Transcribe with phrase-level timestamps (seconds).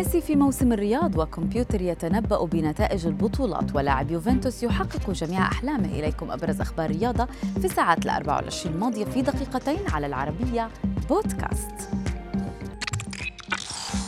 [0.00, 5.86] ميسي في موسم الرياض وكمبيوتر يتنبأ بنتائج البطولات ولاعب يوفنتوس يحقق جميع أحلامه.
[5.86, 7.24] إليكم أبرز أخبار الرياضة
[7.58, 10.68] في الساعات ال 24 الماضية في دقيقتين على العربية
[11.08, 11.90] بودكاست.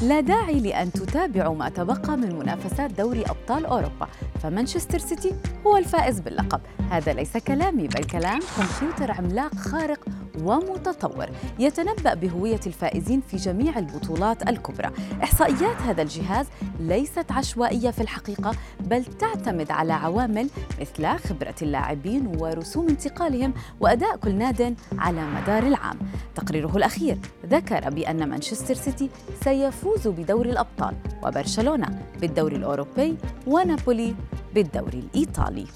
[0.03, 4.09] لا داعي لأن تتابعوا ما تبقى من منافسات دوري أبطال أوروبا
[4.43, 5.33] فمانشستر سيتي
[5.67, 6.61] هو الفائز باللقب.
[6.91, 10.05] هذا ليس كلامي بل كلام كمبيوتر عملاق خارق
[10.41, 11.27] ومتطور.
[11.59, 14.91] يتنبأ بهوية الفائزين في جميع البطولات الكبرى.
[15.23, 16.47] إحصائيات هذا الجهاز
[16.81, 20.49] ليست عشوائية في الحقيقة بل تعتمد على عوامل
[20.81, 25.99] مثل خبرة اللاعبين ورسوم انتقالهم وأداء كل ناد على مدار العام.
[26.35, 29.11] تقريره الأخير ذكر بأن مانشستر سيتي
[29.45, 34.15] سيفوز بدوري الأبطال وبرشلونة بالدوري الأوروبي ونابولي
[34.55, 35.67] بالدوري الإيطالي.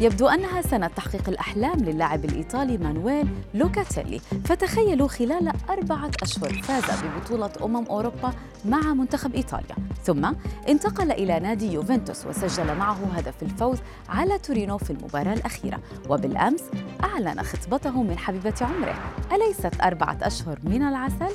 [0.00, 4.18] يبدو أنها سنة تحقيق الأحلام للاعب الإيطالي مانويل لوكاتيلي.
[4.44, 8.32] فتخيلوا خلال أربعة أشهر فاز ببطولة أمم أوروبا
[8.64, 9.76] مع منتخب إيطاليا.
[10.04, 10.32] ثم
[10.68, 15.80] انتقل إلى نادي يوفنتوس وسجل معه هدف الفوز على تورينو في المباراة الأخيرة.
[16.08, 16.62] وبالأمس
[17.04, 18.94] أعلن خطبته من حبيبة عمره.
[19.32, 21.34] أليست أربعة أشهر من العسل؟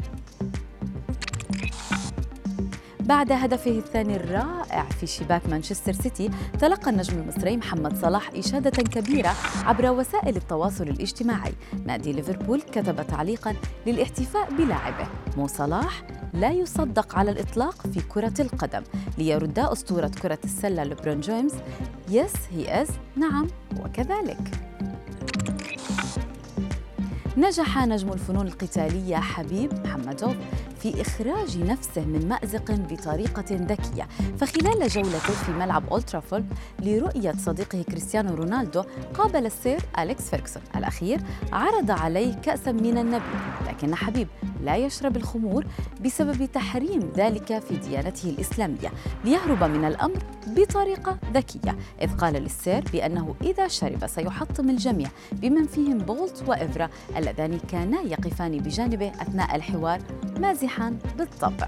[3.14, 9.33] بعد هدفه الثاني الرائع في شباك مانشستر سيتي تلقى النجم المصري محمد صلاح إشادة كبيرة
[9.64, 11.53] عبر وسائل التواصل الاجتماعي.
[11.86, 13.55] نادي ليفربول كتب تعليقا
[13.88, 15.08] للاحتفاء بلاعبه.
[15.38, 18.83] مو صلاح لا يصدق على الإطلاق في كرة القدم.
[19.17, 21.53] ليرد أسطورة كرة السلة لبرون جيمس
[22.09, 23.48] يس هي إز نعم
[23.80, 24.62] وكذلك.
[27.38, 30.36] نجح نجم الفنون القتالية حبيب محمدوف
[30.80, 34.08] في إخراج نفسه من مأزق بطريقة ذكية.
[34.39, 36.45] فخلال جولته في ملعب أولد ترافورد
[36.80, 41.20] لرؤية صديقه كريستيانو رونالدو قابل السير أليكس فيرغسون الأخير
[41.54, 43.22] عرض عليه كأسا من النبيذ
[43.67, 44.28] لكن حبيب
[44.64, 45.66] لا يشرب الخمور
[46.06, 48.89] بسبب تحريم ذلك في ديانته الإسلامية.
[49.26, 55.98] ليهرب من الأمر بطريقة ذكية إذ قال للسير بأنه إذا شرب سيحطم الجميع بمن فيهم
[55.98, 56.89] بولت وإفرا
[57.23, 60.00] اللذان كانا يقفان بجانبه أثناء الحوار
[60.39, 61.67] مازحا بالطبع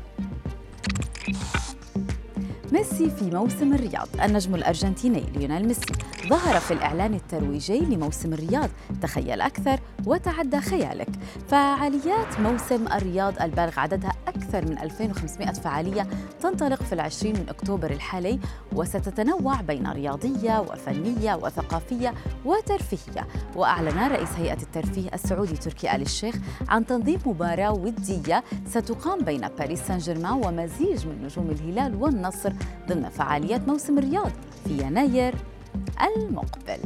[2.71, 4.07] ميسي في موسم الرياض.
[4.23, 5.93] النجم الأرجنتيني ليونيل ميسي.
[6.27, 8.69] ظهر في الإعلان الترويجي لموسم الرياض.
[9.01, 11.09] تخيل أكثر وتعدى خيالك.
[11.47, 16.07] فعاليات موسم الرياض البالغ عددها أكثر من 2500 فعالية
[16.41, 18.39] تنطلق في العشرين من أكتوبر الحالي
[18.73, 22.13] وستتنوع بين رياضية وفنية وثقافية
[22.45, 23.27] وترفيهية.
[23.55, 26.35] وأعلن رئيس هيئة الترفيه السعودي تركي آل الشيخ
[26.69, 32.53] عن تنظيم مباراة ودية ستقام بين باريس سان جيرمان ومزيج من نجوم الهلال والنصر
[32.87, 34.31] ضمن فعاليات موسم الرياض
[34.67, 35.35] في يناير
[36.01, 36.79] المقبل.